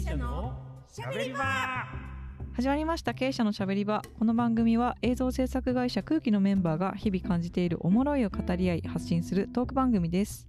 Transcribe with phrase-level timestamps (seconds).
[0.00, 0.54] 営者の
[0.90, 1.44] しゃべり場。
[2.54, 3.12] 始まりました。
[3.12, 4.00] 経営者のしゃべり場。
[4.18, 10.48] この番組は映像制作会社空気のメンバーが日々感じているおもろいを語り合い発信するトーク番組です。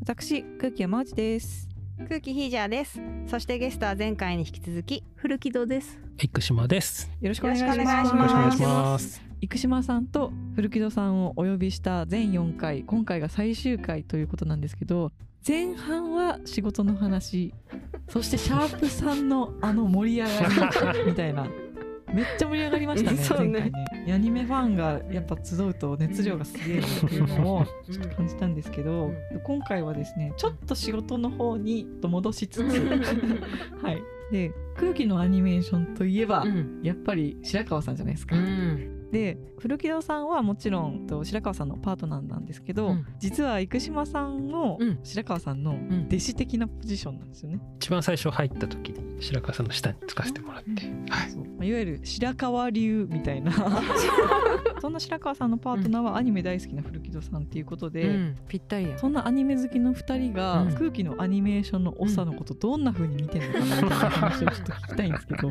[0.00, 1.68] 私空気山内です。
[2.08, 3.00] 空気ヒージャーです。
[3.26, 5.98] そしてゲストは前回に引き続き古木戸です。
[6.16, 7.10] 生島です。
[7.20, 7.78] よろしくお願いします。
[7.78, 9.20] よろしくお願いしよろしくお願いしまます。
[9.40, 15.12] 生島さんと古木戸さんをお呼びした全4回今回が最終回ということなんですけど
[15.46, 17.54] 前半は仕事の話
[18.08, 21.46] そしてシャープさんのあの盛り上がりみたいな。
[22.14, 23.70] めっちゃ盛り上がりましたね そうね。
[24.08, 32.78] アニメファンがやっぱ集うと熱量がすげえなっていうのをちょっと感じたんですけど、今回はですねちょっと仕事の方に戻しつつ
[33.82, 34.02] はい。
[34.32, 36.80] で空気のアニメーションといえば、うん。
[36.82, 38.36] やっぱり白川さんじゃないですか。
[38.36, 43.06] うんで古木戸さんはもちろんと白川さんのパートナーなんですけど、うん。
[43.18, 44.98] 実は生島さんのうん。
[45.02, 46.06] 白川さんのん。
[46.08, 47.58] 弟子的なポジションなんですよね。
[47.78, 50.70] 一番最初入った時に白川さんの下につかせてもらって、
[51.08, 51.24] は
[51.64, 51.68] い。
[51.68, 53.52] いわゆる白川流みたいな。
[54.82, 58.36] そんな白川さんのパートナーはアニメ大好きな古木戸さんっていうことで、うん。
[58.48, 58.98] ぴったりや。
[58.98, 60.72] そんなアニメ好きの2人がうん。
[60.74, 65.48] 空気のアニメーションの長のことどんな風に見てるのかなみたいな話をちょっと聞きたいんですけど。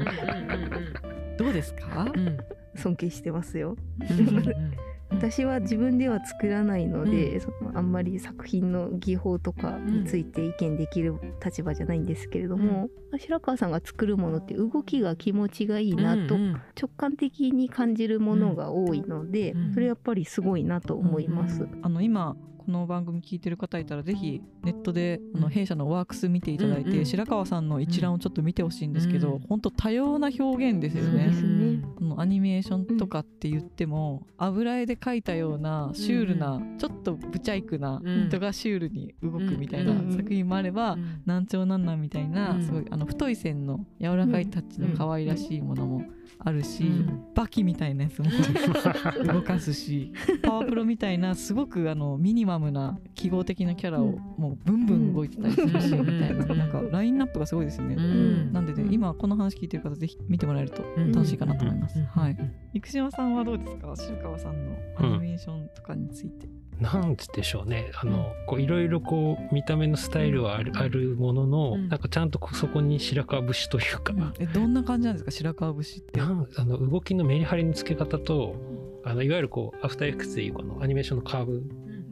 [1.38, 2.04] どうですか？
[2.16, 2.38] うんうん
[2.76, 3.76] 尊敬してますよ。
[4.10, 4.74] うんうん
[5.10, 16.62] 私は自分では作らないので、うそのあんまり作品の技法とかについて意見できる立場じゃないんですけれども、白川さんが作るものって動きが気持ちがいいなとうんうん。
[16.80, 21.64] 直感的に感じるものが多いので、うんそれやっぱりすごいなと思います。
[21.64, 21.80] うん。
[21.84, 22.36] あの今
[22.66, 25.54] この番組聞いてる方いたらぜひネットであのうん。
[25.54, 29.40] 弊社のワークス見ていただいて、うんうん白川さんの一覧をちょっと見てほしいんですけど、うん。
[29.42, 31.28] 本当多様な表現ですよね。
[31.28, 31.84] ね。
[32.00, 38.28] あのアニメーションとかって言っても、油絵で描いたようなシュールな、ちょっとブチャイクなうん。
[38.30, 41.22] 人がシュールに動くみたいなうん作品もあれば、うん。
[41.26, 42.64] 難聴なんなんみたいな、うん。
[42.64, 46.04] すごいあの太い線の柔らかいタッチの可愛らしいものも
[46.40, 47.24] あるし、うん。
[47.36, 48.30] バキみたいなやつも
[49.34, 54.14] 動かすしパワプロみたいなすごくあのミニマムな記号的なキャラをうん。
[54.38, 56.46] もうブンブン動いてたりするしみたいな。
[56.46, 56.58] うん。
[56.58, 57.96] なんかラインナップがすごいですよね。
[57.96, 58.54] うん。
[58.54, 58.94] なんでね、うん。
[58.94, 61.12] 今この話聞いてる方ぜひ見てもらえるとうん。
[61.12, 62.00] 楽しいかなと思います。
[62.00, 62.06] うん。
[62.06, 62.38] はい。
[62.74, 63.96] 生島さんはどうですか？
[63.96, 66.48] 白川さんのアニメーションとかについて。
[66.80, 67.92] なんでしょうね。
[67.96, 71.90] あの、こういろいろこう見た目のスタイルはある,、あるものの、うん。
[71.90, 75.32] なんかちゃんとそこに白川節というか、えどんな感じなんですか？
[75.32, 76.20] 白川節って。
[76.20, 78.56] なんあの動きのメリハリのつけ方と、
[79.04, 81.64] あのいわゆるこうアフターエフェクツでいうこのアニメーションのカーブ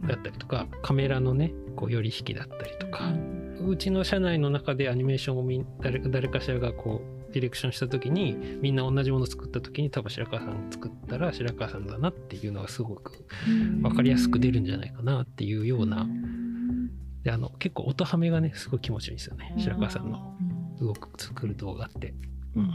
[0.07, 3.12] だったりとか、カメラのねこう寄り引きだったりとか、
[3.66, 13.25] うちの社内の中でアニメーションをみん誰誰かしらがこうディレクションした時にみんな同じものを作った時に多分白川さん作ったら白川さんだなっていうのがすごく
[13.81, 16.07] 分かりやすく出るんじゃないかなっていうような
[17.23, 19.53] であの結構音ハメがねすごい気持ちいいんですよね。
[19.57, 20.35] 白川さんの
[20.79, 22.13] 動く作る動画って。
[22.55, 22.73] うん。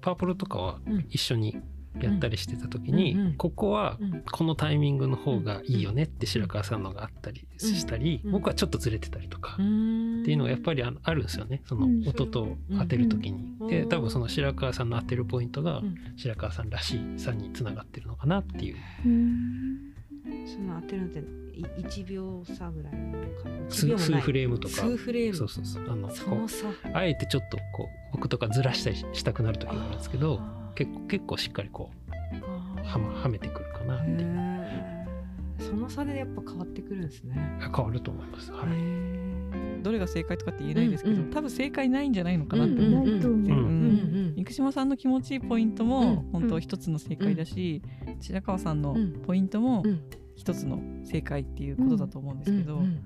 [0.00, 1.06] パープルとかはうん。
[1.08, 1.56] 一緒に
[2.00, 4.22] やったりしてた時に、ここはうん。
[4.30, 8.32] このタイミングの方がいいよねって白川さんのがあったりしたり、うん。
[8.32, 10.22] 僕はちょっとずれてたりとか、うん。
[10.22, 11.62] っていうのがやっぱりあるんですよね。
[11.66, 12.08] そのうん。
[12.08, 13.56] 音と当てる時に。
[13.60, 13.68] うん。
[13.68, 15.96] で多分その白川さんの当てるポイントがうん。
[16.16, 18.76] 白川さんらしさにつながってるのかなっていう
[20.24, 21.18] その当てるのって
[21.58, 23.70] い1秒差ぐらいのかな。
[23.70, 24.08] 数1秒もない。
[24.08, 24.74] 数フレームとか。
[24.74, 25.36] 数フレーム。
[25.36, 25.84] そうそうそう。
[25.88, 26.68] あのこその差。
[26.68, 30.40] うあえてちょっとこう僕とかずらしたりしたくなる時があるんですけど
[30.74, 34.54] 結構結構しっかりこうは,、ま、はめてくるかなっていう。
[35.58, 37.36] その差でやっぱ変わってくるんですね。
[37.60, 38.52] 変わると思います。
[38.52, 39.23] はい
[39.84, 42.76] どれが正解とかって言えないですけど、うんうん多分正解ないんじゃないのかなってう。
[42.76, 43.06] んうん思う。
[43.06, 43.38] ないと思う。
[43.38, 47.82] うんうん生島さんの気持ちいいポイントもうん本当一つの正解だし、
[48.20, 49.12] 白川さんのうん。
[49.22, 50.00] ポイントもうん。
[50.36, 53.04] 一つの正解っていうことだと思うんですけど、うん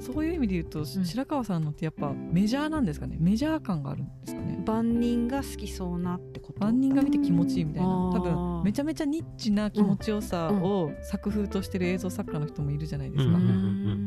[0.00, 3.16] そういう意味で言うと、白川さんのってやっぱメジャーなんですかね？
[3.18, 4.62] メジャー感があるんですかね？
[4.66, 6.60] 万人が好きそうなってこと？
[6.60, 7.88] 万人が見て気持ちいいみたいな。
[7.88, 13.38] 多分めちゃめちゃニッチな気持ちよさを作風としてる映像作家の人もいるじゃないですか、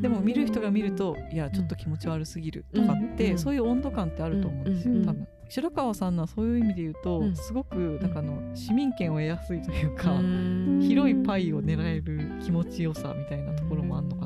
[0.02, 3.38] でも見る人が見るといやちょっと気持ち悪すぎるとかって、うん。
[3.40, 5.28] そういう温度感ってあると思うんですよ、うん多分。
[5.50, 7.36] 白川さんのはそういう意味で言うと、うん。
[7.36, 10.80] すごくなんかあの市民権を得やすいというか、うん。
[10.82, 14.17] 広いパイを狙える気持ちよさみたいなところもあるの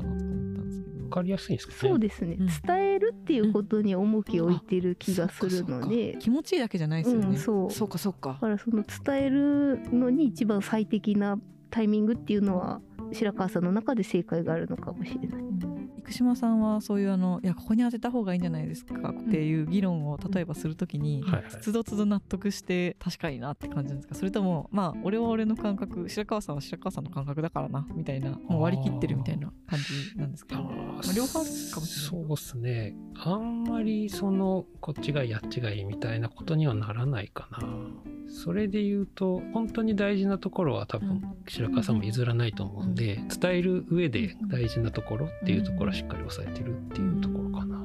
[1.12, 1.78] かりやすいんですかね。
[1.78, 2.46] そうですね、うん。
[2.46, 7.70] 伝えるっていうことに重きを置いてる気がするので、気持ちいいだけじゃないですよね、うん、そう。
[7.70, 8.30] そうかそうか。
[8.32, 11.38] だからその伝えるのに一番最適な
[11.70, 12.80] タイミングっていうのは
[13.12, 15.42] 白川さんの中で正解があるのかもしれない。
[16.06, 21.24] 生島さんはそういうあのいやここに当てた方がいいんじゃないですかっていう議論を例えばするときに、
[21.60, 24.14] つどつど納得して確かになって感じなんですか。
[24.14, 32.96] それともまあ俺は俺の感覚白川さんは白川さんの感覚だからなみたいなもう割り切ってるみたいな感じなんですか、あまあー両方かもしれないそうですね。
[33.24, 37.60] あんまりそのこっちがいいあっちがいいみたいなことにはならないかな。
[38.28, 47.80] それで言うと本当に大事なところは多分白川さんも譲らないと思うんで、伝える上で大事なところっていうところはしっかり押さえてるっていうところかな。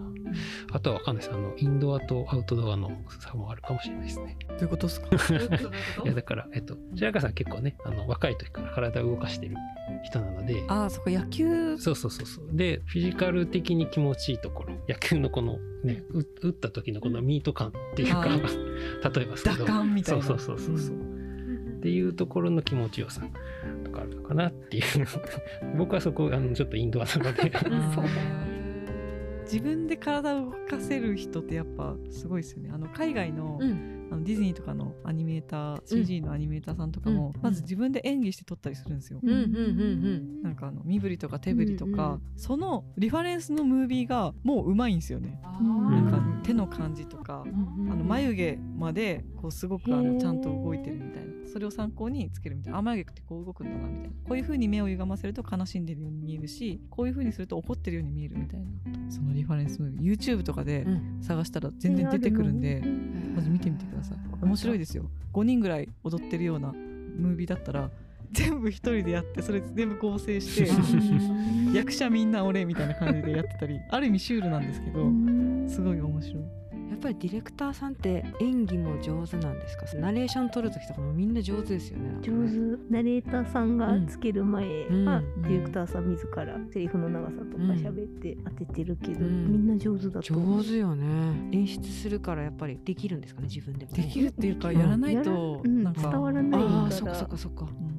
[0.73, 1.33] あとはわかんないです。
[1.33, 2.91] あのインドアとアウトドアの
[3.21, 4.37] 差もあるかもしれないですね。
[4.49, 5.07] どういうことですか？
[6.03, 9.55] いやだから、えっと、白川さん結構ねあの若い時から体を動かしてる
[10.03, 11.77] 人なのでああそこ野球？
[11.77, 12.49] そうそうそうそう。
[12.51, 18.25] でフィジカル的に気持ちいいところ野球のこのねう打った時のこのミート感っていうか、あ
[19.09, 20.23] 例えばですけど打感みたいな。
[20.23, 20.99] そうそうそうそうそう、っ
[21.81, 23.21] ていうところの気持ちよさ
[23.97, 24.83] とかあるのかなっていう。
[25.77, 27.51] 僕はそこあのちょっとインドアなので。
[29.43, 32.69] 自分で体を動かせる人ってやっぱすごいですよね。
[32.73, 33.57] あの海外の,、
[34.11, 37.41] あのディズニーとかのアニメーター CG のアニメーターさんとかも、うん。
[37.41, 51.27] まず自分で演技して撮ったりするんですよ、なんかあの身振りとか手振りとか、うんうんそのリファレンスのムービーがもううまいんですよね、うんなんかうん手の感じとか、うんあの眉毛までこうすごくあのちゃんと動いてるみたいな。
[51.47, 52.79] それを参考につけるみたいな。
[52.79, 54.09] あ眉毛ってこう動くんだなみたいな。
[54.27, 58.65] こういう風に目を歪ませると悲しんでるように見えるしこういう風にすると怒ってるように見えるみたいな。
[59.09, 60.17] そのリファレンスムービー。
[60.17, 61.17] YouTube とかでうん。
[61.21, 63.96] 探したら全然出てくるんで、うんまず見てみてください
[64.41, 65.09] 面白いですよ。
[65.33, 67.89] 5人ぐらい踊ってるようなムービーだったら
[68.31, 70.69] 全部一人でやってそれ全部合成して
[71.73, 75.05] 役者みんな俺みたいな感じでやってたりある意味シュールなんですけど
[75.67, 76.43] すごい面白い
[76.89, 79.85] やっぱりディレクターさんって演技も上手なんですか？
[79.97, 82.15] ナレーション撮る時とかもみんな上手ですよね。
[82.21, 82.77] 上手。
[82.89, 89.51] ナレーターさんがつける前は、うんディレクターさん自らセリフの長さとか喋って当ててるけど、うん。
[89.51, 90.63] みんな上手だと思う。
[90.63, 91.05] 上手よね。
[91.51, 96.71] 演出するからやっぱりできるんですかね自分でもできるっていうかやらないとうんなんか伝わらないから。
[96.73, 97.65] ああそっかそっかそっか。
[97.65, 97.96] うん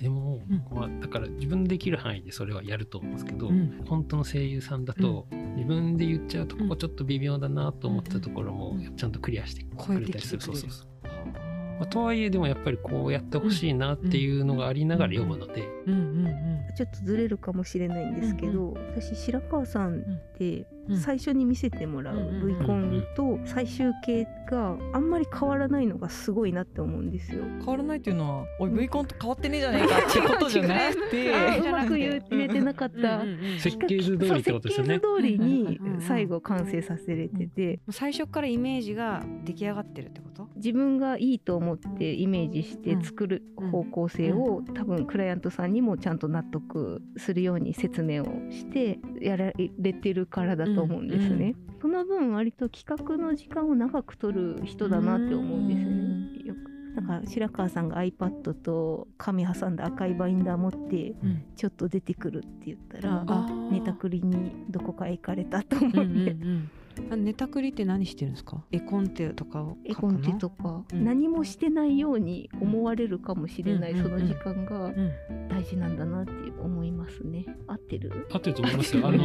[0.00, 0.76] でも、うん。
[0.76, 3.82] まあ、だから自分できる範囲でそれはやると思うんですけど、うん。
[3.86, 5.26] 本当の声優さんだと、
[5.56, 8.96] 自分で言っちゃうとここちょっと微妙だなと思ったところもうん。
[8.96, 10.40] ちゃんとクリアしてくれたりする。
[10.40, 10.90] そうそうそう
[11.80, 15.62] まあ、とはいえでもやっぱりこうやってほしいなっていうのがありながら読むので、
[16.76, 20.02] ちょっとずれるかもしれないんですけど、私白川さんっ
[20.36, 27.44] てうん最初に見せてもらううん V コンと最終形があんまり変わらないのがすごいなって思うんですよ。
[27.58, 31.30] 変わらないっていうのはおい V コンと変わってねえじゃねえかっていうことじゃなくて。
[31.60, 33.22] うまく言えてなかった。
[33.58, 40.48] 設計図通りってことですよね設計図通りに最後完成させれてて、最初からイメージが出来上がってるってこと？
[40.56, 51.54] 自分がいいと思ってイメージして作る方向性を多分クライアントさんにもちゃんと納得するように説明をしてやられてるからだと思うんですね。
[51.80, 56.48] その分割と企画の時間を長く取る人だなって思うんですよね。
[56.48, 56.70] よく。
[57.00, 61.42] なんか白川さんが iPad と紙挟んだ赤いバインダー持ってうん。
[61.56, 66.70] ちょっと出てくるって言ったら、うんネタクリにどこかへ行かれたと思って、うんうんうん。
[66.74, 66.79] あ
[67.16, 68.64] ネタクリって何してるんですか？
[68.72, 70.12] 絵コンテとかを絵描くの？
[70.12, 71.04] コンテとか、うん。
[71.04, 75.10] 何もしてないように思われるかもしれない、うんその時間がうん。
[75.48, 77.44] 大事なんだなって思いますね。
[77.66, 78.26] 合ってる？
[78.32, 79.06] 合ってると思いますよ。
[79.08, 79.24] あの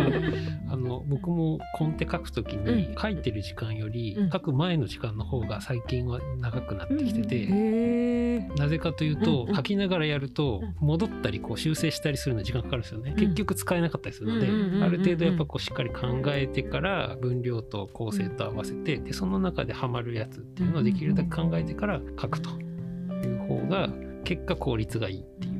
[0.69, 2.95] あの僕もコンテ書くときにうん。
[2.99, 4.29] 書いてる時間よりうん。
[4.29, 13.15] 書く前の時間の方が最近は長くなってきてて、なぜかというと、書きながらやるとう戻ったりこう修正したりするのに時間かかるんですよね、ん。
[13.15, 14.83] 結局使えなかったりするので、うんうんうんうん。
[14.83, 23.89] ある程度やっぱこうしっかり考えてから分量と構成と合わせてでその中でハマるやつっていうのをできるだけ考えてから書くという方が
[24.23, 25.55] 結果効率がいいっていう。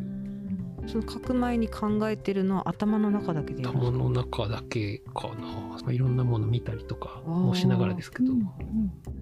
[0.87, 3.97] その書く前に考えてるのは頭の中だけでやるんですか？
[3.97, 8.33] 頭の中だけかな、まあ、いろんなもの見たりとかもしながらですけど、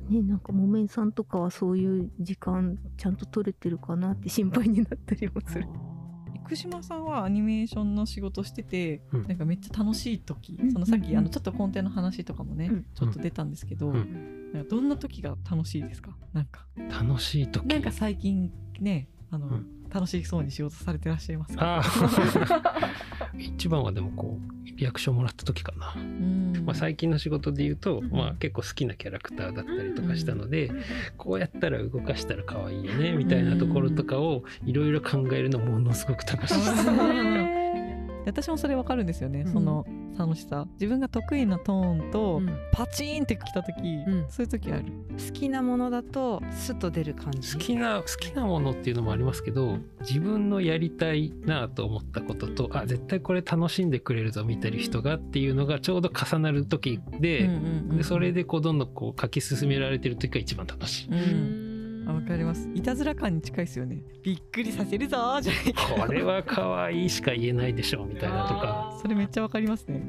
[0.09, 5.65] ね、なんか木綿さんとかはそういう時間ちゃんと取れてるかなって心配になったりもする。
[6.49, 9.27] 生島さんはアニメーションの仕事してて、うん。
[9.27, 10.71] なんかめっちゃ楽しい時、うん。
[10.71, 12.85] そのさっき、うんあのちょっとコンテの話とかもね、うん。
[12.95, 14.03] ちょっと出たんですけど、うなん
[14.63, 16.15] かどんな時が楽しいですか？
[16.33, 16.65] なんか。
[16.89, 17.65] 楽しい時？
[17.67, 19.65] なんか最近ねあの、うん。
[19.93, 21.77] 楽しそうに仕事されてらっしゃいますか？
[21.77, 21.83] ああ。
[23.37, 26.63] 一番はでもこうリアクションもらった時かな、うん。
[26.65, 28.09] まあ、最近の仕事で言うと、うん。
[28.09, 30.71] まあ、結構好きなキャラクターだったりとかしたので、
[31.17, 36.55] こうやったら動かしたら可愛いよねみたいなところとかをいろいろ考えるのものすごく楽しい。
[36.55, 37.62] です。
[38.25, 39.51] で私もそれわかるんですよね、うん。
[39.51, 39.85] その
[40.17, 40.67] 楽しさ。
[40.73, 42.57] 自分が得意なトーンと、うん。
[42.71, 44.25] パチーンってきた時、ん。
[44.29, 44.85] そういう時ある。
[45.13, 47.53] 好きなものだとスッと出る感じ。
[47.53, 57.55] 好きな好きなものっていうのもありますけど自分のやりたいなと思ったこととあ絶対これ楽しんでくれるぞ見てる人がっていうのがちょうど重なる時で,、うんうん
[57.91, 57.97] うん。
[57.97, 61.09] でそれでこうどんどんこう書き進められてる時が一番楽しい。
[61.09, 61.72] うん
[62.05, 62.69] あわかります。
[62.73, 64.03] いたずら感に近いですよね。
[64.23, 66.05] びっくりさせるぞーじゃないか。
[66.05, 68.97] これは可愛いしか言えないでしょうみたいなとか。
[69.01, 70.03] それめっちゃわかりますね。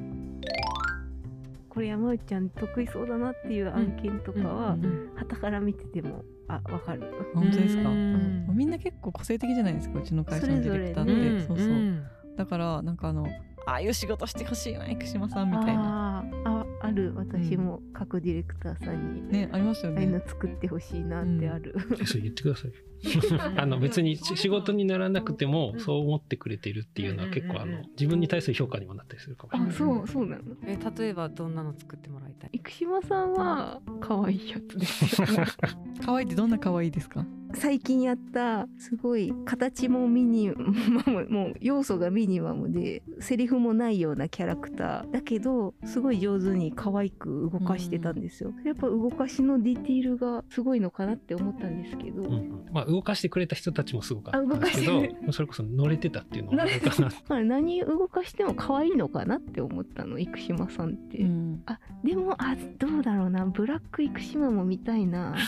[1.68, 4.76] これ山内ちゃん得意そうだなっていう案件とかは
[5.16, 7.02] 傍から見ててもあわかる。
[7.34, 7.88] 本当ですか？
[7.88, 8.46] うん。
[8.54, 11.12] みんな結構個性的じゃないですかうちの会社のディレクターって。
[11.12, 11.46] それぞれね。
[11.46, 12.36] そうそう。
[12.36, 13.26] だからなんかあの
[13.66, 16.18] ああいう仕事してほしいな生島さんみたいな。
[16.18, 17.12] あーあある。
[17.16, 22.72] 私も各ディレクターさんに、ねありますよああいうのね作ってほしいなってある、え そう言ってください。
[23.56, 29.68] あの別に仕事にならなくてもそう思ってくれてるっていうのは結構あの自分に対する評価にもなったりするかもしれない。
[29.70, 30.42] あそうそうなの。
[30.66, 32.60] え例えばどんなの作ってもらいたい？
[32.60, 35.22] 生島さんは可愛いやつです
[36.04, 37.26] 可愛いってどんな可愛いですか？
[37.56, 52.64] 最近やったすごい形もミニマムもう要素がミニマムでセリフもないようなキャラクターだけどすごい上手に可愛く動かしてたんですよ、やっぱ動かしのディティールがすごいのかなって思ったんですけど、うんうん。
[52.72, 57.08] まあ動かしてくれた人たちもすごかったんですけどそれこそ乗れてたっていうのもあるかな。
[57.28, 61.62] まあ何動かしても可愛いのかなって思ったの生島さんって、うん。
[61.66, 63.44] あでもあどうだろうな。
[63.46, 65.34] ブラック生島も見たいな。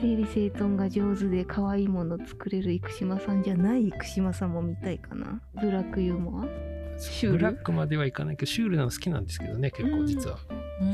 [0.00, 5.40] 整理整頓が上手で可愛いもの作れる生島さんじゃない生島さんも見たいかな。
[5.60, 6.46] ブラックユーモア？
[6.96, 10.38] シュールブラックまではいかないけどシュールなの好きなんですけどね結構実は。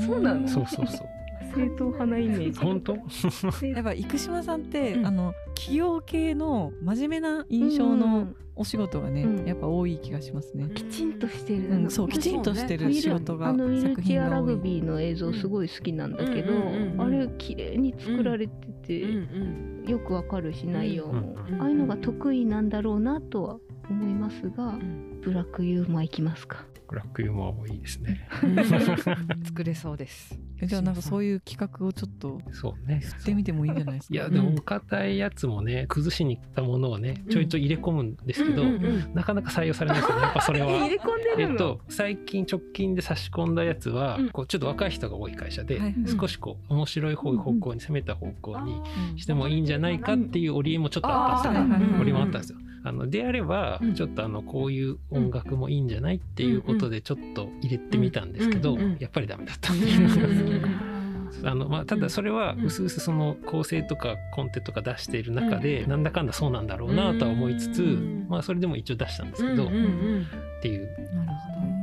[0.07, 0.49] そうなの？
[0.49, 1.07] そうそうそう。
[1.55, 2.59] 正統派なイメージ。
[2.59, 2.93] 本当？
[3.67, 5.07] やっぱ生島さんって、うん。
[5.07, 9.47] あの企業系の真面目な印象のお仕事がね、うん。
[9.47, 10.69] やっぱ多い気がしますね。
[10.75, 14.49] きちんとしてる、うん、そうきちんとしてる仕事があのウィル作チェア品が多い。
[14.51, 17.01] ラグビーの映像すごい好きなんだけど、うんうんうんうん。
[17.01, 25.21] あれ綺麗に作られてて、うんよくわかるし内容も、うんうんああいうのが得意なんだろうなとは思いますが、うん。
[25.23, 26.65] ブラックユーモアいきますか？
[26.89, 28.27] ブラックユーモアもいいですね。
[29.45, 30.35] 作れそうです。
[30.35, 33.01] えじゃあなんかそういう企画をちょっとそうね。
[33.01, 34.15] 振ってみてもいいんじゃないですか？
[34.15, 39.15] いやでもお堅いやつもね崩しに行ったものをねちょいちょい入れ込むんですけど、うんうんうん。
[39.15, 40.67] なかなか採用されないですよねやっぱそれは。
[40.79, 40.91] 入。
[40.91, 44.29] れ込んでるの、えっと、最近直近で差し込んだやつは、うん。
[44.31, 48.75] こうちょっと若い人が多い会社で、はい少しこう面白い方方向に攻めた方向に
[49.13, 51.71] うんしてもいいんじゃないかっていう折り合いもちょっとあったんですよ、あー。
[51.73, 52.59] はいはいはい折りもあったんですよ。
[52.83, 53.95] あのであればうん。
[53.95, 60.50] ちょっとあのこういう音楽もいいんじゃないっていうことでちょっと入れてみたんですけど、うんうんやっぱりダメだったっていう。
[60.57, 61.01] うん
[61.45, 68.27] あのまあ、ただそれはうすうすその構成とかコンテとか出している中でなんだかんだそうなんだろうなとは思いつつうん。
[68.29, 70.27] まあそれでも一応出したんですけどっうんうん。
[70.61, 70.87] ていう。
[71.15, 71.67] なるほど。
[71.67, 71.81] ね。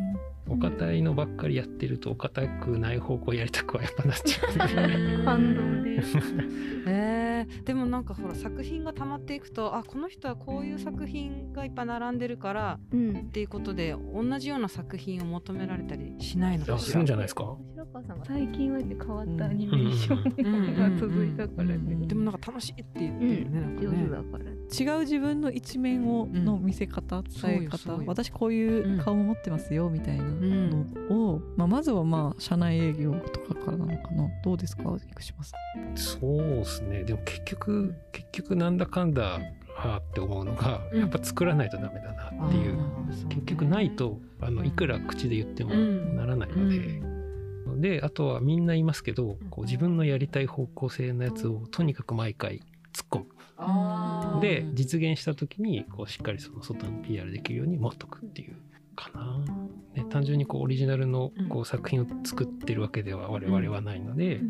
[0.50, 4.52] お堅いのばっかりやってるとお堅くない方向やりたくはやっぱなっちゃう。
[5.26, 6.02] 反動で
[6.88, 7.17] えー、
[7.66, 13.18] でもなんかほら作品が溜まっていくとあこの人はこういう作品がいっぱい並んでるからうん。
[13.18, 16.92] っていうことで同じような作品を求められたりしないのかしら？
[16.92, 17.56] するんじゃないですか？
[17.76, 24.46] 白川さんが最近は変わったアニメーショうんンが続いたからね、うんでもなんか楽しいって言ってるよね、なんか上ね手だから。
[24.96, 27.78] 違う自分の一面をうんの見せ方、伝え方。
[27.78, 28.04] そうよそうよ。
[28.08, 34.28] 私こういう顔も持ってますよみたいなのを、まあ、まずはまあ社内営業とかからなのかな。
[34.44, 34.84] どうですか？
[34.84, 35.98] 生島さん。
[35.98, 37.04] そうですね。
[37.04, 39.40] でも結局結局なんだかんだ
[39.76, 41.00] はあって思うのがうん。
[41.00, 42.74] やっぱ作らないとダメだなっていう。
[42.74, 43.26] うね。
[43.30, 44.68] 結局ないとあのうん。
[44.68, 47.02] いくら口で言ってもうんならないので、
[47.98, 52.62] であとはみんな言いますけどこう自分のやりたい方向性のやつをとにかく毎回
[52.94, 54.42] 突っ込む。
[54.42, 58.56] で実現した時にこうしっかりその外に PR できるように持っとくっていう
[58.96, 59.40] かな、
[59.96, 64.42] ね、単純にこうオリジナルのこう作品を作ってるわけでは我々はないので、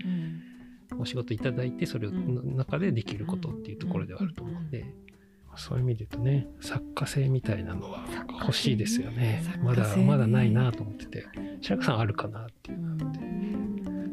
[1.00, 4.86] お仕事いただいてそれの中でできることっていうところではあると思うんで。
[5.60, 8.06] そういう意味で言うとね作家性みたいなのは
[8.42, 9.42] 欲しいですよね。
[9.44, 11.26] 作まだまだないなと思ってて
[11.62, 12.78] 白川さんあるかなっていう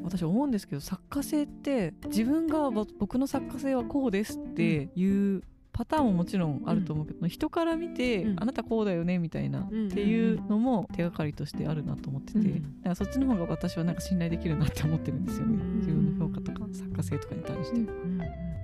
[0.05, 5.43] 私思うんですけど作家性って自分がぼ僕の作家性はこうですっていう
[5.75, 8.37] パターンももちろんあると思うけど、人から見て、うん。
[8.41, 12.63] あなたこうだよねみたいな、んっていうのも手がかりとしてあるなと思ってて、うん。
[12.79, 15.77] だからそっちの方が私はなんか信頼できるなって思ってるんですよね、うん。
[15.79, 18.21] 自分の評価とか作家性とかに対して、うん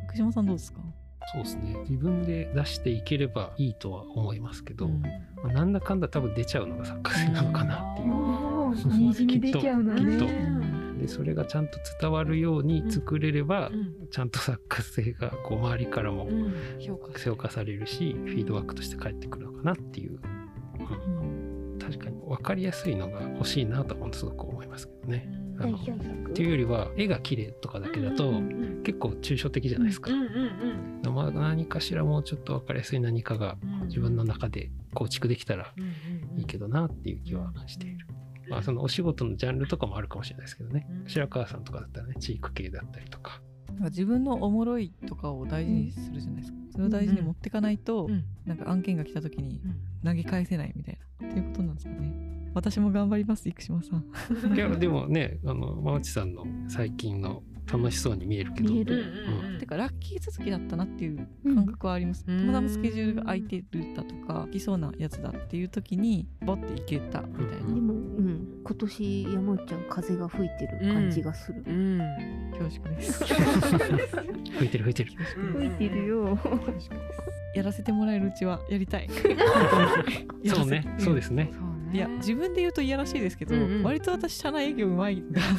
[0.09, 0.81] 福島さんどうですか、
[1.33, 1.76] そうですね。
[1.88, 5.02] 自分で出していければいいとは思いますけど、うん。
[5.02, 5.11] ま
[5.45, 10.00] あなんだかんだ多分出ちゃうのが作家性なのかなっていう、 にじみ出ちゃうのね。
[10.00, 14.09] きっとでそれがちゃんと伝わるように作れれば、うん。
[14.11, 16.52] ちゃんと作家性がこう周りからもうん。
[16.81, 20.19] 評価されるしフィードバックとして返ってくるのかなっていう、
[20.81, 21.79] うん。
[21.79, 25.39] 確かに分かりやすいのが欲しいなとは本当すごく思いますけどね。
[25.61, 28.33] あのっていうよりは絵が綺麗とかだけだと
[28.83, 30.11] 結構抽象的じゃないですか。
[31.35, 33.88] 何かしらもうちょっと分かりやすい何かがうん。
[33.88, 35.75] 自分の中で構築できたら
[36.37, 38.07] いいけどなっていう気はしている。
[38.49, 40.87] まあそのお仕事のジャンルとかもあるかもしれないですけどね。
[40.88, 43.40] うん白川さんとかだったらねチーク系だったりとか。
[43.69, 48.25] なんか自分のおもろいとかを大事にするじゃないですか、それを大事に持っていかないと、うん。
[48.45, 49.61] なんか案件が来た時に
[50.05, 51.29] 投げ返せないみたいな。
[51.29, 54.04] っていうことなんですかね私も頑張ります生島さん。
[54.54, 58.73] いやでもねあの馬内さんの最近の楽しそうに見えるけど。
[58.73, 59.04] 見える。
[59.61, 62.38] てかラッキー続きだったなっていう感覚はあります、うん。
[62.40, 72.00] たまたまスケジュールが空いてるだとか来そうなやつだっていう時にボッて行けたみたいな、でも、うん、今年山内ちゃん風が吹いてる感じがする、うん。
[72.59, 73.25] 恐縮です。
[73.25, 75.12] 吹いてる吹いてる。
[75.54, 76.38] 吹いてるよ。
[77.54, 79.09] やらせてもらえるうちはやりたい。
[80.45, 80.92] そうね。
[80.99, 81.52] そうですね
[81.92, 85.23] いや自分で言うといやらしいですけど、うんうん割と私社内営業うまい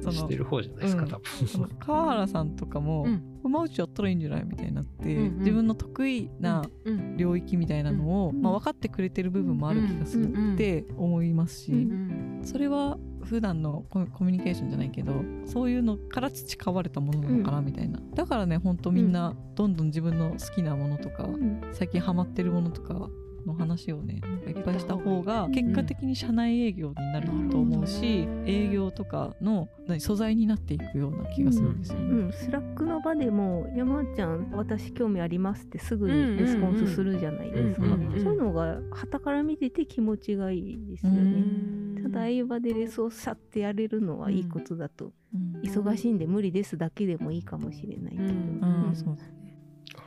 [0.00, 1.08] そのしてる方じゃないですかうん。
[1.08, 1.76] 多分。
[1.78, 5.38] 川原さんとかもうん「馬内やったらいいんじゃない?」みたいになって、うんうん。
[5.38, 8.42] 自分の得意なうん領域みたいなのを、うん。
[8.42, 21.60] まあ、分かってくれてる部分もある気がするって思いますし、うんうんそれは普段のコミュニケーションじゃないけどそういうのから培われたものなのかなみたいな、だからねほんとみんなどんどん自分の好きなものとか、うん。
[21.70, 23.08] 最近ハマってるものとか
[23.46, 28.44] の話をねいっぱいした方が結果的に社内営業になると思うし、うん。
[28.48, 32.04] 営業とかの何素材になっていくような気がするんですよね。
[32.04, 38.22] うん、 Slack の場でも山内ちゃん私興味ありますってすぐにレスポンスするじゃないですか、うんうんうん。
[38.22, 42.00] そういうのが傍から見てて気持ちがいいですようね、ん。
[42.02, 45.60] ただああいう場でレスをさってやれるのはいいことだと、うん。
[45.62, 48.86] 忙しいんで無理ですだけでもいいかもしれないけど、うん。
[48.88, 49.16] うんそう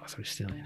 [0.05, 0.65] あそれしてないな。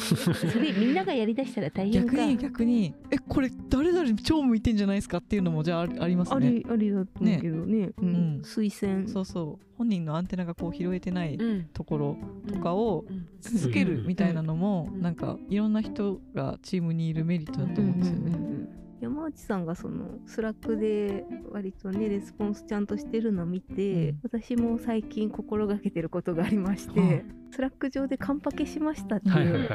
[0.00, 2.16] それみんながやりだしたら大変か。
[2.16, 6.50] 逆に逆にえこれ誰々に超向いてんじゃないですかっていうのもじゃあありますあね。
[6.50, 7.90] りありだと思うけどね。
[7.98, 8.08] うん。
[8.08, 8.40] うん。
[8.42, 9.08] 推薦。
[9.08, 9.64] そうそう。
[9.78, 11.64] 本人のアンテナがこう拾えてないうん。
[11.72, 12.16] ところ
[12.52, 13.26] とかをうん。
[13.40, 18.55] 続けるみたいなのもうんなんかいろんな人がチームにいるメリットだと思うんですよね。
[19.00, 24.20] 山内さんがその Slack で割とねレスポンスちゃんとしてるのを見て、うん。
[24.22, 29.70] 私も最近心がけてることがありまして、はいSlack 上でカンパケしましたっていう、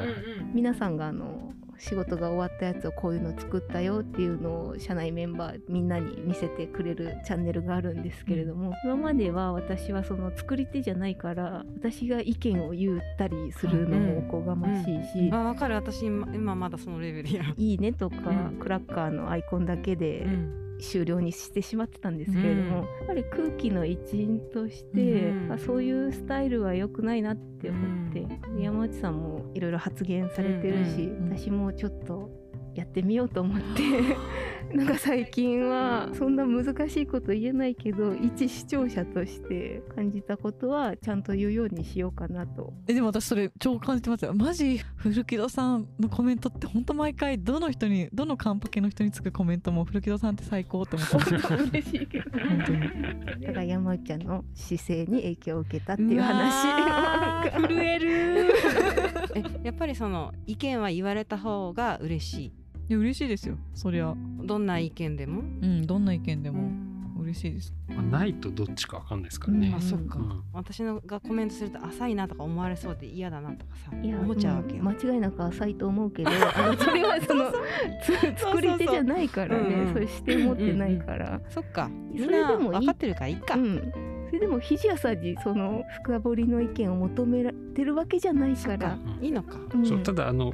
[0.54, 1.52] 皆さんがあの
[1.82, 15.74] 仕事が終わったやつをこういうの作ったよっていうのを社内メンバーみんなに見せてくれるチャンネルがあるんですけれども、今までは私はその作り手じゃないから私が意見を言ったりするのもおこがましいし、あ分かる。
[15.74, 17.42] 私今今まだそのレベルや。
[17.56, 18.58] いいねとか、うん。
[18.60, 22.84] クラッカーのアイコンだけでうん終了にしてしまってたんですけれども、うん。
[22.84, 25.52] やっぱり空気の一員として、うん。
[25.52, 28.26] あそういうスタイルは良くないなって思って、
[28.58, 31.36] 山内さんもいろいろ発言されてるし、うんうん。
[31.38, 32.41] 私もちょっと
[32.74, 33.82] やってみようと思って。
[34.74, 42.72] なんか最近はそんな難しいこと言えないけど一視聴者として感じたことはちゃんと言うようにしようかなと。
[42.88, 44.32] えでも私それ超感じてますよ。
[44.34, 51.54] マジ古木戸さんのコメントって本当毎回どの人にどのカンパケの人につくコメントも古木戸さんって最高って思ってます。
[51.54, 52.80] 嬉しいけど本当に。
[53.42, 56.66] だから山内ちゃんの姿勢に影響を受けたっていう話。
[56.66, 58.52] ー震える
[59.34, 64.14] えやっぱりその意見は言われた方が嬉しいいや嬉しいですよそりゃ。
[64.44, 65.40] どんな意見でも？
[65.40, 66.88] うんどんな意見でもうん
[67.22, 67.72] 嬉しいです。
[67.88, 69.72] まあないとどっちかわかんないですからね。
[69.76, 70.42] あそっか、うん。
[70.52, 76.30] 私のがコメントすると浅いなとか思われそうで嫌だなとかさいや思っちゃうわけよ、ん間違いなく浅いと思うけど
[76.78, 77.52] それはその
[78.02, 79.92] つ作り手じゃないからねうんうん。
[79.92, 81.88] そういう視点持ってないから、そっか。
[82.18, 82.78] それなでもいい。
[82.80, 83.92] 分かってるからいいか、うん。
[84.26, 88.98] それでも肘屋さんにその深掘りの意見を求められてるわけじゃないから。
[89.18, 89.24] うん。
[89.24, 89.58] いいのか。
[89.74, 89.86] うん。
[89.86, 90.52] そうただあの、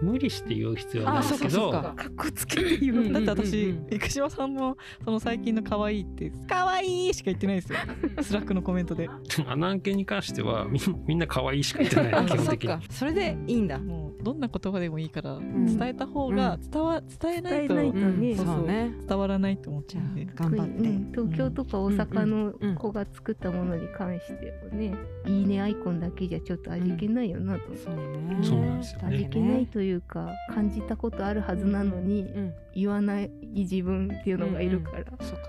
[0.00, 3.70] 無理して言う必要はないですけどあそっかそっこつけて言う、うんだって私、うん。
[3.70, 7.78] うん生島さんのその最近の可愛いって可愛いしか言ってないですよ。
[8.22, 9.08] Slack のコメントで。
[9.46, 12.68] あの案件に関してはみんみんな可愛いしか言ってない基本的に。
[12.68, 15.66] かそれでいいんだ、もうどんな言葉でもいいからん。
[15.66, 18.56] 伝えた方が伝わ伝えないと伝えないとね、そうそう。
[18.56, 18.94] そうね。
[19.08, 20.26] 伝わらないと思っちじゃうんで。
[20.34, 21.10] 頑張って、うん。
[21.12, 24.94] 東京とか大阪の子が作ったものに関してはね、
[25.26, 28.38] いいねアイコンだけじゃちょっと味気ないよなと、そうね。
[28.42, 29.16] そうなんですよね。
[29.16, 32.52] 味気ないというか感じたことあるはずなのにうん。
[32.74, 35.44] 言わない自分っていうのがいるから、そっかそっか。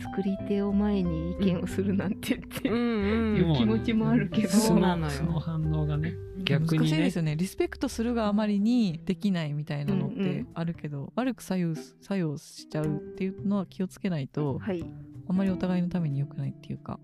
[0.00, 3.34] 作り手を前に意見をするなんてって、うんうん。
[3.36, 4.48] でも気持ちもあるけど。
[4.48, 5.10] そうなのよ。
[5.12, 6.14] その反応がね
[6.44, 6.88] 逆にね。
[6.88, 7.36] 難しいですよね。
[7.36, 10.48] リスペクトするがあまりにできないみたいなのっうんうてん。
[10.54, 14.84] あるけど、悪く左右す作用しちゃうっていうのは気をつけないとはい。
[15.28, 16.98] あんまりお互いのために良くないっていうか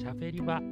[0.00, 0.62] しゃべり場。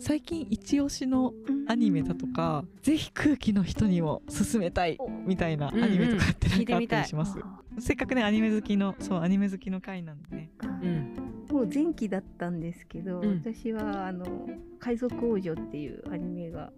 [0.00, 1.34] 最近一押しの
[1.68, 7.38] アニメだとかぜひ空気の人にも勧めたいみたいなアニメとかってなんかあったりします、
[7.78, 10.50] せっかくねアニメ好きのそうアニメ好きの回なんでね。
[10.82, 11.14] うん
[11.52, 13.42] もう前期だったんですけど、うん。
[13.44, 14.48] 私はあの
[14.80, 16.72] 「海賊王女」っていうアニメが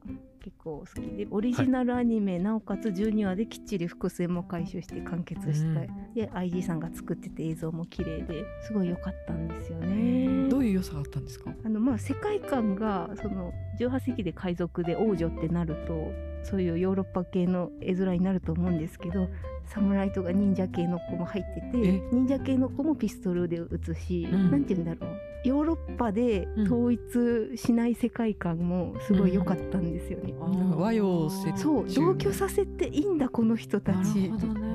[0.47, 10.49] 結構好きでオリジナルアニメ、なおかつ12話できっちり伏線も回収して完結した、うんで IG さんが作ってて映像も綺麗ですごい良かったんですよね。
[10.49, 11.53] どういう良さがあったんですか？
[11.65, 16.13] あのまあ世界観がその18世紀で海賊で王女ってなると
[16.49, 19.29] そういうヨーロッパ系の絵面になると思うんですけど
[19.67, 22.01] 侍とか忍者系の子も入っててえ？
[22.13, 24.51] 忍者系の子もピストルで撃つし、うん。
[24.53, 30.35] なんて言うんだろうヨーロッパで統一しない世界観もすごい良かったんですよね。
[30.77, 31.57] 和洋折衷。
[31.57, 34.66] そう同居させていいんだこの人たなちるほどね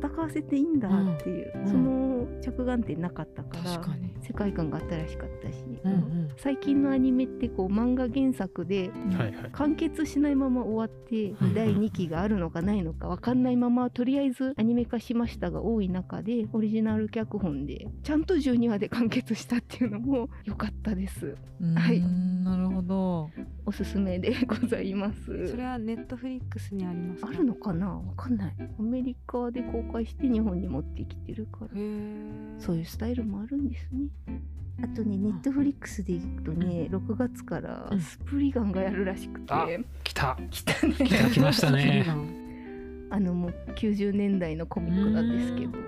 [0.00, 1.66] 戦わせていいんだっていう、うん。
[1.66, 2.08] その
[2.40, 3.80] 着眼点なかったから
[4.20, 6.28] 世界観が新しかったし、うんうん。
[6.36, 9.50] 最近のアニメってこう漫画原作ではいはい。
[9.52, 21.36] 完結しないまま終わってはい第2期があるのかないのか分かんないままとりあえずアニメ化しましたが多い中でオリジナル脚本でちゃんと12話で完結したっていうのも良かったです。
[21.74, 22.00] はい。
[22.00, 23.30] なるほど
[23.68, 25.48] おすすめでございます。
[25.48, 27.28] それはネットフリックスにありますか？
[27.28, 28.00] あるのかな？
[28.16, 28.54] 分かんない。
[28.78, 31.68] アメリカで公開して日本に持ってきてるから。
[32.58, 34.08] そういうスタイルもあるんですね。
[34.82, 38.00] あとねネットフリックスでいくとね6月からうん。
[38.00, 39.66] スプリガンがやるらしくて、あ
[40.02, 40.38] 来た。
[40.50, 40.94] 来たね。
[40.94, 41.70] 来た来ました。
[41.70, 42.06] ね
[43.10, 45.78] あのもう90年代のコミックなんですけど。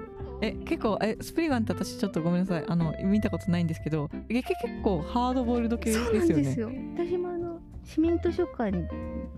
[0.43, 2.65] え結構えスプリガンって私ちょっとごめんなさい。
[2.67, 4.11] あの見たことないんですけど。
[4.29, 4.45] 結
[4.83, 6.71] 構ハードボイルド系ですそうよねなんですよ。
[6.97, 7.30] 私も
[7.93, 8.71] 市民図書館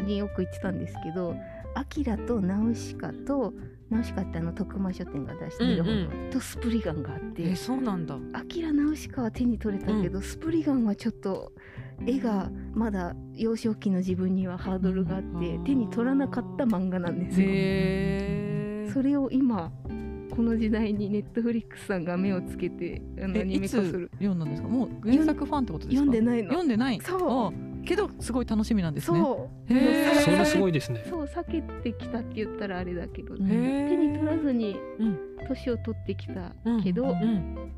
[0.05, 1.35] によく行ってたんですけど
[1.75, 3.55] アキラとナウシカと
[3.88, 8.19] ナウシカってあの徳間書店が出してる本、うんとスプリガンがあってえそうなんだ。
[8.35, 11.53] アキラナウシカは手に取れたけど、スプリガンはちょっと
[12.07, 17.47] 絵がまだ幼少期の自分にはハードルがあってうん手に取らなかった漫画なんですよ。
[17.51, 18.93] へー。
[18.93, 19.73] それを今
[20.31, 24.11] この時代にネットフリックスさんが目をつけてあのアニメ化する。
[24.15, 24.69] 読んだんですか？
[24.69, 26.05] もう原作ファンってことですか？
[26.05, 26.49] 読んでないの。
[26.51, 27.01] 読んでない。
[27.01, 27.21] そう。
[27.49, 27.53] あ
[27.85, 29.18] けどすごい楽しみなんですね。
[29.18, 29.73] そう。
[29.73, 30.21] へー。
[30.21, 31.05] それすごいですね。
[31.09, 33.47] そう避けてきたって言ったらあれだけど、うん。
[33.49, 33.55] 手
[33.97, 35.18] に取らずにうん。
[35.49, 37.73] 年を取ってきたうんけど、うん。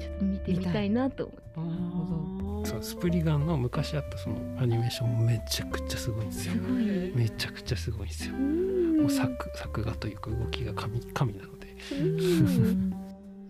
[0.00, 2.70] ちょっと見てみたいなと思って。
[2.70, 6.54] そうスプリガンの昔あったそのアニメーションもめちゃくちゃすごいんですよ。
[6.54, 7.12] すごい。
[7.16, 8.34] めちゃくちゃすごいんですよ。
[8.34, 9.00] うん。
[9.00, 11.76] もう作作画というか動きが神神なので。
[12.00, 12.92] うん。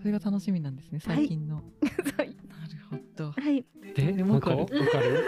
[0.01, 1.65] それが楽しみなんですね最近の、はい。
[2.17, 2.35] なる
[2.91, 3.35] ほど。
[3.95, 5.25] ででももう一個わかる？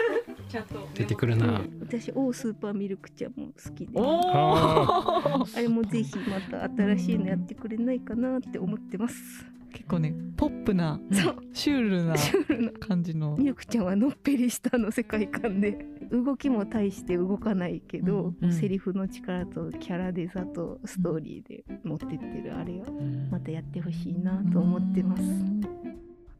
[0.53, 1.61] ちゃんと出てくるな。
[1.79, 3.99] 私オースーパーミルクちゃんも好きで。
[3.99, 6.63] あ あれもぜひまた
[6.95, 9.47] 新しいのやってくれないかなって思ってます。
[9.71, 11.35] 結構ねポップなそう。
[11.53, 13.35] シュールな感じの。
[13.35, 15.87] ミルクちゃんはのっぺりしたの世界観で。
[16.11, 18.53] 動きも大して動かないけど、うん。
[18.53, 22.85] セリフの力とキャラデザとストーリーで持ってってるあれを
[23.31, 25.23] またやってほしいなと思ってます。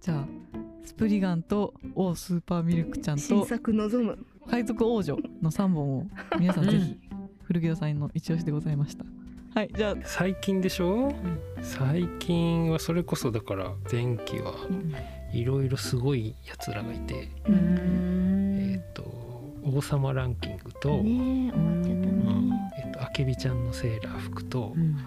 [0.04, 0.26] じゃあ
[0.84, 4.26] スプリガンとオースーパーミルクちゃん新と作望む。
[4.50, 7.00] 海賊王女の3本を皆さんぜひ
[7.44, 9.06] 古着屋さんの一押しでございました。
[9.56, 9.96] はいじゃあ。
[10.04, 11.10] 最近でしょ？
[11.62, 14.54] 最近はそれこそだから前期は
[15.32, 19.06] いろいろすごいやつらがいてえっ、と
[19.64, 22.72] 王様ランキングと、ねえ終わっちゃったね。
[22.84, 24.98] えっと、あけびちゃんのセーラー服と、うん。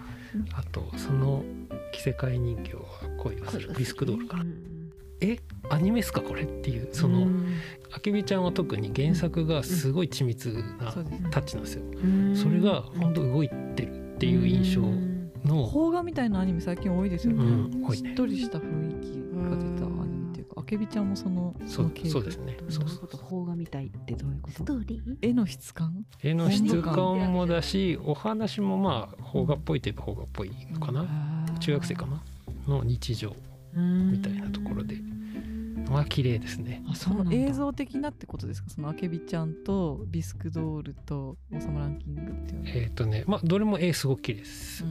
[0.53, 1.45] あとその
[1.93, 2.81] 着せ替え人形は
[3.19, 3.71] 恋をする。
[3.77, 4.45] ビスクドールかな
[5.21, 5.37] え
[5.69, 7.27] アニメっすかこれっていうその、
[7.91, 10.93] あけびちゃんは特に原作がすごい緻密な
[11.31, 12.35] タッチなんですよ、うん。
[12.35, 14.81] それが本当動いてるっていう印象
[15.43, 17.47] の、邦画みたいなアニメ最近多いですよね、う
[17.79, 17.85] ん。
[17.85, 18.09] 多いね。
[18.09, 19.07] しっとりした雰囲気
[19.49, 22.57] が出たアニメっていうかあけびちゃんもそのそうの系そうですね。
[22.59, 24.53] どういうこと邦画みたいってどういうこと？
[24.53, 31.05] ストーリー絵の質感絵の質感もだしお話もまあ邦画っぽいといえば邦画っぽいのかな、
[31.59, 32.23] 中学生かな。
[32.67, 33.35] の日常
[33.77, 34.97] みたいなところで。
[35.89, 36.83] まあ綺麗ですね。
[36.89, 38.69] あその映像的なってことですか？
[38.69, 42.71] そのあけびちゃんとビスクドールと王様ランキングっていうのは。
[42.75, 44.83] えっ、とねまあどれも絵すごく綺麗です。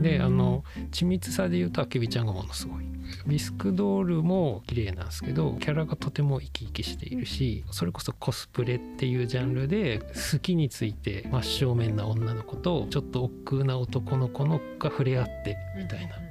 [0.00, 0.62] であの
[0.92, 2.84] 緻密さで言うとあけびちゃんがものすごい。
[3.26, 9.98] ビスクドールも綺麗なんですけどキャラがとても生き生きしているしそれこそコスプレっていうジャンルで
[10.32, 16.27] 好きについて真正面な女の子とちょっと億劫な男の子のが触れ合ってみたいな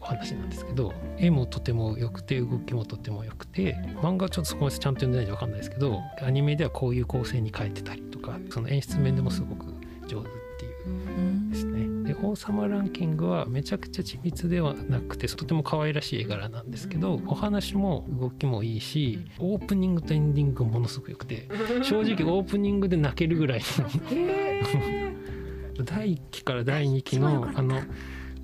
[0.00, 9.66] お話なんですけど絵もとても良くて動きもとても良くて漫画はちょっとそこまでちゃんと読んでないんで分かんないですけどアニメではこういう構成に変えてたりとかその演出面でもすごく
[10.06, 11.50] 上手っていう。
[11.50, 12.12] ですね。
[12.12, 21.48] で王様ランキングはめちゃくちゃ緻密ではなくてとても可愛らしい絵柄なんですけどお話も動きもいいしオープニングとエンディングがものすごく良くて
[21.82, 23.90] 正直オープニングで泣けるぐらいの。
[25.84, 27.80] 第1期から第2期のあの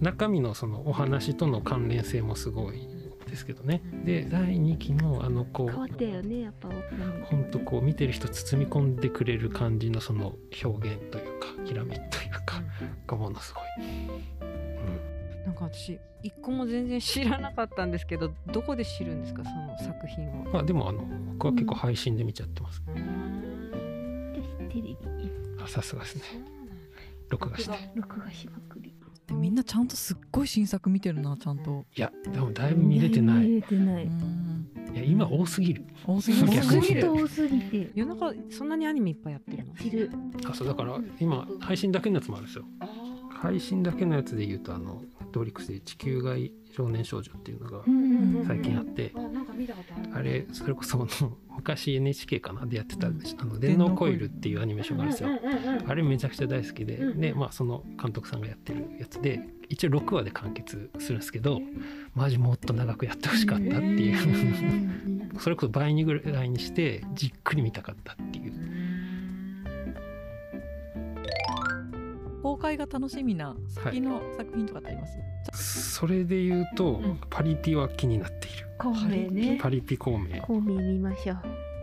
[0.01, 2.89] 中身のそのお話との関連性もすごい
[3.27, 3.83] でですけどね。
[4.05, 6.69] で第2期のあのこう変わったよねやっぱ。
[6.69, 12.63] オープニングほんとこう見てる人包み込んでくれる感じのその表現というかきらめきというか
[13.07, 13.65] がものすごい、
[15.45, 20.59] なんか私一個も全然知らなかったんですけどどこで知るんですかその作品を？
[20.59, 21.05] あでもあの
[21.35, 22.81] 僕は結構配信で見ちゃってます、
[24.69, 24.97] テレビ。
[25.63, 26.23] あさすがですね。
[27.29, 27.77] 録画して。
[27.95, 28.81] 録画しまく
[29.35, 31.85] みんなちゃんとすっごい新作見てるなちゃんと。
[31.97, 33.47] いやでもだいぶ見れてない。
[33.47, 34.71] 見れてなういん。
[34.95, 35.85] いや今多すぎる。
[36.07, 37.01] 多すぎます逆に。
[37.01, 37.91] 本当多すぎて。
[37.95, 39.73] 夜中そんなにアニメいっぱいやってやるの？
[39.75, 40.11] ってる。
[40.49, 42.65] あそうだから今配信だけのやつもあるんですよ。
[43.31, 51.37] 配信だけのやつで言うとあのネットフリックスで地球外少年少女っていうのがん最近あってなんか見たことああれそれこそあの
[51.67, 53.11] 昔 NHK かなでやってたあ
[53.45, 54.27] の電脳コイル。
[54.27, 55.31] っていうアニメーションがあるんですよ。
[55.87, 56.97] あれめちゃくちゃ大好きで。
[57.15, 61.61] でまあその監督さんがやってるやつで一応6話で完結するんですけど
[62.15, 65.41] マジもっと長くやってほしかったっていう。
[65.41, 68.53] それこそ倍にぐらいにしてじっくり見たかったっていう
[72.43, 75.19] 公開が楽しみな先の作品とかってあります、
[75.99, 78.67] それで言うと、んパリピは気になっている。
[78.77, 79.59] 孔明ね。
[79.59, 80.43] パリピ孔明。
[80.43, 81.37] 孔明見ましょう。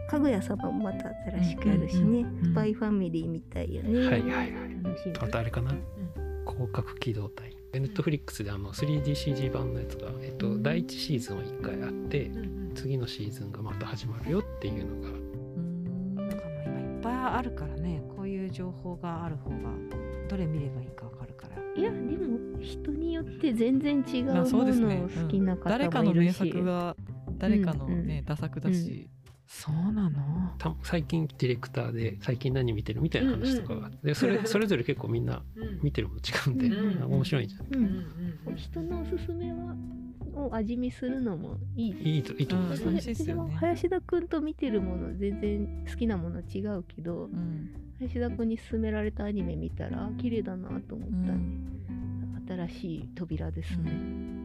[0.08, 4.54] かぐや様もまた新しくやるしね、うんうんうんスパイファミリーみたいよね、はいはいはい。
[5.20, 5.74] あとあれかな？
[6.46, 7.58] 広角機動隊。
[7.74, 12.30] ネットフリックスであの 3DCG 版のやつが、えっと、第1シーズンは1回あって
[12.76, 15.10] 次のシーズンがまた始まるよっていうのが。
[15.10, 16.16] うん。
[16.18, 18.04] なんかまあ今いっぱいあるからね。
[18.16, 19.58] こういう情報がある方が
[20.30, 21.03] どれ見ればいいか
[21.76, 26.96] いやでも人によって全然違うものを好きな方誰かもいるし、の名作が
[27.38, 29.10] 誰かのうんうね、打作だし、
[29.48, 30.20] そうなの？
[30.58, 33.98] た最近ディレクターで最近何見てるみたいな話とかがあって。
[34.08, 35.44] でそれそれぞれ結構みんな
[35.82, 37.76] 見てるもの違うんで、うんあ面白いじゃん。
[37.76, 37.80] う
[38.52, 39.76] ん人のおすすめは
[40.36, 42.16] を味見するのもいい。
[42.16, 42.90] いいといいと思います、うん。
[42.92, 43.42] 楽しいっすよね。
[43.44, 51.66] 私も林田君と見てるもの全然好きなもの違うけどうん林田君に勧められたアニメ見たらあ綺麗だなと思ったん
[52.46, 53.92] で、新しい扉ですね、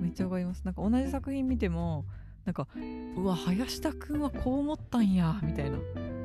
[0.00, 0.62] めっちゃわかります。
[0.64, 2.04] なんか同じ作品見ても
[2.44, 2.68] なんか
[3.16, 5.78] うわ林田くんはこう思ったんやみたいな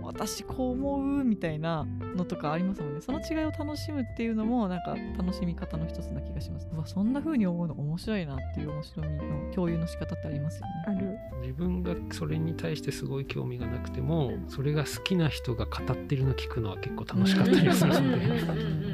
[0.04, 1.86] 私こう思うみたいな
[2.16, 3.02] のとかありますもんね。
[3.02, 6.70] その違いを楽しむっていうのもなんか楽しみ方の一つな気がします。
[6.72, 10.74] うわそんな風に思うの面白いなっていう面白みの共有の仕方ってありますよね。
[10.88, 11.18] ある。
[11.42, 18.93] 自分がそれに対してすごい興味がなくてもそれが好きな人が語ってるの聞くのは結構楽しかったりするので。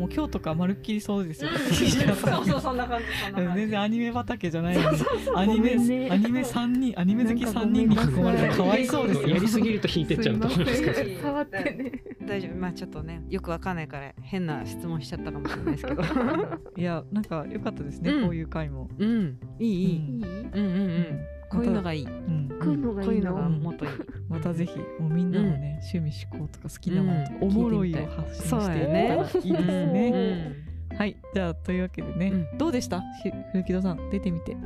[0.00, 1.50] もう今日とかまるっきりそうですよ。
[1.50, 2.76] そうそうそん。
[2.78, 3.06] な感じ
[3.54, 4.98] 全然アニメ畑じゃないのに
[5.36, 9.28] アニメ、アニメ三人アニメ好き三人に囲まれてかわいそうですよ。
[9.28, 10.46] やりすぎると引いてっちゃうと。
[10.46, 11.58] 思いますけど触って。
[11.58, 12.56] ね大丈夫。
[12.56, 16.02] まあちょっとねよくわかんないから変な質問しちゃったかもしれないですけど。
[16.78, 18.24] いやなんか良かったですね、うん。
[18.24, 19.38] こういう回も、うん。
[19.58, 20.24] いいいい、うん。
[20.24, 22.04] いいうん、うんうんこういうのがいい。
[22.04, 22.48] うん。
[22.60, 23.90] こういうのがいいいのがもっといい。
[24.28, 30.56] またぜひもうみんなのね、趣味思考とか好きなものとか、うんおもろいを発信していったらいいですね。
[30.96, 31.16] はい。
[31.34, 33.00] じゃあというわけでね、うどうでした？
[33.22, 34.56] ひ古木戸さん出てみて。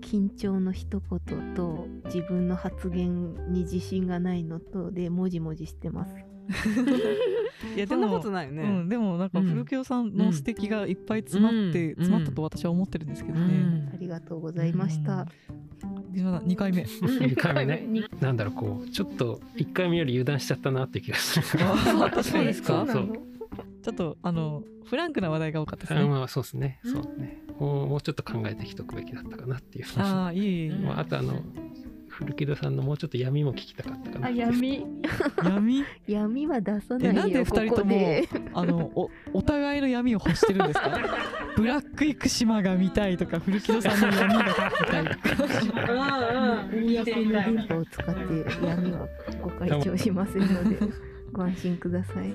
[0.00, 6.14] 緊張の一言と自分の発言に自信がないのとでもじもじしてます。
[7.76, 9.46] いやそんなことないよね、うん、でもなんかうん。
[9.46, 11.94] 古木戸さんの素敵がいっぱい詰まって、うん。
[11.96, 13.90] 詰まったと私は思ってるんですけどね。
[13.94, 15.26] ありがとうございました、
[16.12, 16.82] 2回目。
[16.86, 17.84] 2回目ね。
[17.86, 21.64] になんだろうこうちょっと1回目より油断しちゃったなって気がする。
[21.64, 22.84] あそうですか？
[22.86, 22.94] そう。
[22.94, 23.18] そう。
[23.82, 26.08] ちょっとあのフランクな話題が多かったですあね。
[26.08, 26.80] まあそうですね。
[26.84, 27.38] そうね。
[27.58, 29.86] もうもうちょっと考えてきとくべきだったかなっていう。
[29.96, 30.70] ああいえい。
[30.70, 31.42] まあ、あとあの
[32.08, 34.26] 古木戸さんのもうちょっと闇も聞きたかったかな。
[34.26, 34.84] あ闇。
[35.42, 35.84] 闇？
[36.06, 38.28] 闇は出さないよえなんで二人ともここで。
[38.54, 40.90] あのおお互いの闇を欲してるんですか？
[41.56, 45.80] ブラック生島が見たいとか古木戸さんの闇が見たいとか。
[46.72, 49.08] 公の電波を使って闇は
[49.42, 50.78] ご開帳しませんので
[51.32, 52.34] ご安心ください。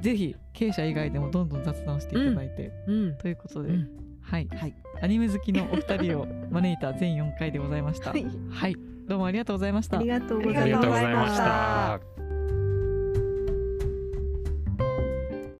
[0.00, 3.16] ぜひ経営者以外でもどんどん雑談していただいて、うん。
[3.16, 3.88] ということで、うん。
[4.20, 4.74] はい、はい。
[5.02, 8.10] アニメ好きのお二人を招いた全4回でございました。
[8.10, 8.26] はい。
[8.50, 8.76] はい。
[9.08, 9.98] どうもありがとうございました。
[9.98, 12.15] ありがとうごあざいました。